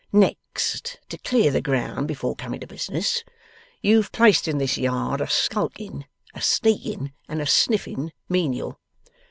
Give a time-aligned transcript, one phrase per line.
[0.11, 3.23] 'Next (to clear the ground before coming to business),
[3.83, 8.79] you've placed in this yard a skulking, a sneaking, and a sniffing, menial.